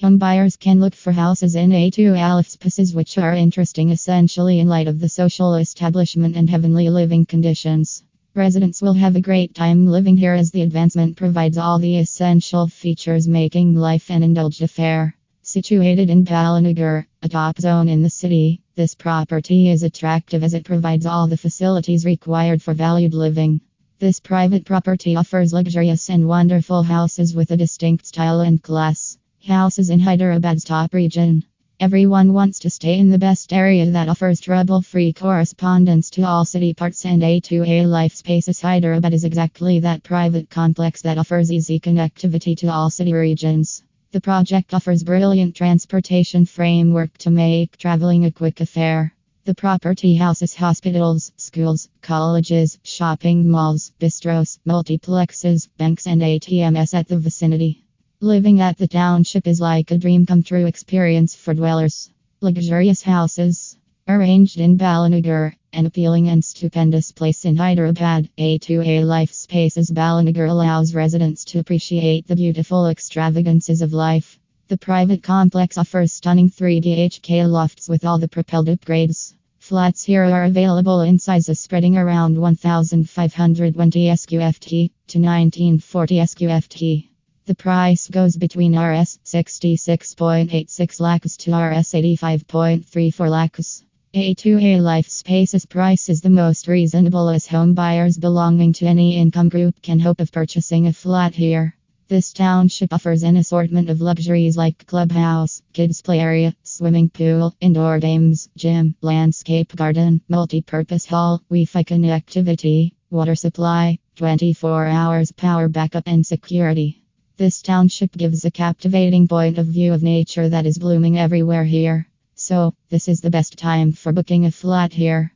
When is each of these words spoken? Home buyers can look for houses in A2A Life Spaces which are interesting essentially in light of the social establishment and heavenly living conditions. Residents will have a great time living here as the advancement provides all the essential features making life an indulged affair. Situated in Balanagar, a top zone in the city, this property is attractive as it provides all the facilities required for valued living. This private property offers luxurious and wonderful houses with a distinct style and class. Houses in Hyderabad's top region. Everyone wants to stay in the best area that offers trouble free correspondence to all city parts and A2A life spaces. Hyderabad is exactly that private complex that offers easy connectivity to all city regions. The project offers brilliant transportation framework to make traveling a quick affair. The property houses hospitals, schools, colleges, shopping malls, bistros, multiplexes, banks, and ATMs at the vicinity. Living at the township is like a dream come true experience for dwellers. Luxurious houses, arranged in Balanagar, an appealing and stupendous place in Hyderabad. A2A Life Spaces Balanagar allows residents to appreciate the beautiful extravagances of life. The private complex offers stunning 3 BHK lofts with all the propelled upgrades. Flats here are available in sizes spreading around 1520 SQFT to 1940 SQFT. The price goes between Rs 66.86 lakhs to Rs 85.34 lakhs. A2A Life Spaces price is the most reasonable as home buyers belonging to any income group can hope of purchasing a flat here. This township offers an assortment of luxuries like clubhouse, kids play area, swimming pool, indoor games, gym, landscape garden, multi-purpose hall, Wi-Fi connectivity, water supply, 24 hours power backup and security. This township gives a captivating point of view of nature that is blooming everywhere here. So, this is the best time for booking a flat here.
Home 0.00 0.16
buyers 0.16 0.56
can 0.56 0.78
look 0.78 0.94
for 0.94 1.10
houses 1.10 1.56
in 1.56 1.70
A2A 1.70 2.36
Life 2.36 2.46
Spaces 2.46 2.94
which 2.94 3.18
are 3.18 3.34
interesting 3.34 3.90
essentially 3.90 4.60
in 4.60 4.68
light 4.68 4.86
of 4.86 5.00
the 5.00 5.08
social 5.08 5.56
establishment 5.56 6.36
and 6.36 6.48
heavenly 6.48 6.88
living 6.88 7.26
conditions. 7.26 8.04
Residents 8.32 8.80
will 8.80 8.92
have 8.92 9.16
a 9.16 9.20
great 9.20 9.56
time 9.56 9.88
living 9.88 10.16
here 10.16 10.34
as 10.34 10.52
the 10.52 10.62
advancement 10.62 11.16
provides 11.16 11.58
all 11.58 11.80
the 11.80 11.98
essential 11.98 12.68
features 12.68 13.26
making 13.26 13.74
life 13.74 14.08
an 14.08 14.22
indulged 14.22 14.62
affair. 14.62 15.16
Situated 15.42 16.10
in 16.10 16.24
Balanagar, 16.24 17.06
a 17.24 17.28
top 17.28 17.58
zone 17.58 17.88
in 17.88 18.00
the 18.00 18.08
city, 18.08 18.62
this 18.76 18.94
property 18.94 19.68
is 19.68 19.82
attractive 19.82 20.44
as 20.44 20.54
it 20.54 20.64
provides 20.64 21.06
all 21.06 21.26
the 21.26 21.36
facilities 21.36 22.04
required 22.04 22.62
for 22.62 22.72
valued 22.72 23.14
living. 23.14 23.60
This 23.98 24.20
private 24.20 24.64
property 24.64 25.16
offers 25.16 25.52
luxurious 25.52 26.08
and 26.08 26.28
wonderful 26.28 26.84
houses 26.84 27.34
with 27.34 27.50
a 27.50 27.56
distinct 27.56 28.06
style 28.06 28.42
and 28.42 28.62
class. 28.62 29.18
Houses 29.46 29.88
in 29.88 30.00
Hyderabad's 30.00 30.64
top 30.64 30.92
region. 30.92 31.44
Everyone 31.78 32.32
wants 32.32 32.58
to 32.58 32.70
stay 32.70 32.98
in 32.98 33.08
the 33.08 33.18
best 33.18 33.52
area 33.52 33.86
that 33.92 34.08
offers 34.08 34.40
trouble 34.40 34.82
free 34.82 35.12
correspondence 35.12 36.10
to 36.10 36.22
all 36.22 36.44
city 36.44 36.74
parts 36.74 37.06
and 37.06 37.22
A2A 37.22 37.86
life 37.86 38.14
spaces. 38.14 38.60
Hyderabad 38.60 39.14
is 39.14 39.24
exactly 39.24 39.78
that 39.80 40.02
private 40.02 40.50
complex 40.50 41.02
that 41.02 41.18
offers 41.18 41.52
easy 41.52 41.78
connectivity 41.78 42.56
to 42.58 42.66
all 42.66 42.90
city 42.90 43.12
regions. 43.12 43.84
The 44.10 44.20
project 44.20 44.74
offers 44.74 45.04
brilliant 45.04 45.54
transportation 45.54 46.44
framework 46.44 47.16
to 47.18 47.30
make 47.30 47.76
traveling 47.78 48.24
a 48.24 48.32
quick 48.32 48.60
affair. 48.60 49.14
The 49.44 49.54
property 49.54 50.16
houses 50.16 50.54
hospitals, 50.54 51.32
schools, 51.36 51.88
colleges, 52.02 52.78
shopping 52.82 53.48
malls, 53.48 53.92
bistros, 54.00 54.58
multiplexes, 54.66 55.68
banks, 55.78 56.06
and 56.06 56.20
ATMs 56.20 56.92
at 56.92 57.08
the 57.08 57.18
vicinity. 57.18 57.84
Living 58.20 58.60
at 58.60 58.76
the 58.76 58.88
township 58.88 59.46
is 59.46 59.60
like 59.60 59.92
a 59.92 59.96
dream 59.96 60.26
come 60.26 60.42
true 60.42 60.66
experience 60.66 61.36
for 61.36 61.54
dwellers. 61.54 62.10
Luxurious 62.40 63.00
houses, 63.00 63.76
arranged 64.08 64.58
in 64.58 64.76
Balanagar, 64.76 65.54
an 65.72 65.86
appealing 65.86 66.28
and 66.28 66.44
stupendous 66.44 67.12
place 67.12 67.44
in 67.44 67.56
Hyderabad. 67.56 68.28
A2A 68.36 69.04
Life 69.04 69.32
Spaces 69.32 69.92
Balanagar 69.92 70.48
allows 70.48 70.96
residents 70.96 71.44
to 71.44 71.60
appreciate 71.60 72.26
the 72.26 72.34
beautiful 72.34 72.88
extravagances 72.88 73.82
of 73.82 73.92
life. 73.92 74.40
The 74.66 74.78
private 74.78 75.22
complex 75.22 75.78
offers 75.78 76.12
stunning 76.12 76.50
3 76.50 76.80
BHK 76.80 77.48
lofts 77.48 77.88
with 77.88 78.04
all 78.04 78.18
the 78.18 78.26
propelled 78.26 78.66
upgrades. 78.66 79.34
Flats 79.60 80.02
here 80.02 80.24
are 80.24 80.42
available 80.42 81.02
in 81.02 81.20
sizes 81.20 81.60
spreading 81.60 81.96
around 81.96 82.36
1520 82.36 84.06
SQFT 84.08 84.90
to 85.06 85.18
1940 85.20 86.16
SQFT. 86.16 87.08
The 87.48 87.54
price 87.54 88.08
goes 88.08 88.36
between 88.36 88.78
Rs 88.78 89.20
66.86 89.24 91.00
lakhs 91.00 91.36
to 91.38 91.50
Rs 91.50 91.92
85.34 91.92 93.30
lakhs. 93.30 93.84
A2A 94.12 94.82
Life 94.82 95.08
Spaces 95.08 95.64
price 95.64 96.10
is 96.10 96.20
the 96.20 96.28
most 96.28 96.68
reasonable 96.68 97.30
as 97.30 97.46
home 97.46 97.72
buyers 97.72 98.18
belonging 98.18 98.74
to 98.74 98.84
any 98.84 99.16
income 99.16 99.48
group 99.48 99.80
can 99.80 99.98
hope 99.98 100.20
of 100.20 100.30
purchasing 100.30 100.88
a 100.88 100.92
flat 100.92 101.34
here. 101.34 101.74
This 102.08 102.34
township 102.34 102.92
offers 102.92 103.22
an 103.22 103.38
assortment 103.38 103.88
of 103.88 104.02
luxuries 104.02 104.58
like 104.58 104.86
clubhouse, 104.86 105.62
kids 105.72 106.02
play 106.02 106.20
area, 106.20 106.54
swimming 106.64 107.08
pool, 107.08 107.54
indoor 107.62 107.98
games, 107.98 108.50
gym, 108.58 108.94
landscape 109.00 109.74
garden, 109.74 110.20
multi-purpose 110.28 111.06
hall, 111.06 111.42
Wi-Fi 111.48 111.82
connectivity, 111.82 112.92
water 113.08 113.34
supply, 113.34 113.98
24 114.16 114.84
hours 114.84 115.32
power 115.32 115.70
backup 115.70 116.06
and 116.06 116.26
security. 116.26 116.97
This 117.38 117.62
township 117.62 118.10
gives 118.16 118.44
a 118.44 118.50
captivating 118.50 119.28
point 119.28 119.58
of 119.58 119.66
view 119.66 119.92
of 119.92 120.02
nature 120.02 120.48
that 120.48 120.66
is 120.66 120.76
blooming 120.76 121.16
everywhere 121.16 121.62
here. 121.62 122.08
So, 122.34 122.74
this 122.90 123.06
is 123.06 123.20
the 123.20 123.30
best 123.30 123.56
time 123.56 123.92
for 123.92 124.10
booking 124.10 124.44
a 124.44 124.50
flat 124.50 124.92
here. 124.92 125.32